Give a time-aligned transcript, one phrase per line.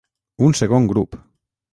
[0.45, 1.19] Un segon grup.